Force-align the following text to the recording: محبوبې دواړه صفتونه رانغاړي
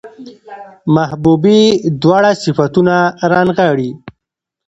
محبوبې 0.95 1.59
دواړه 2.01 2.31
صفتونه 2.43 2.95
رانغاړي 3.31 3.91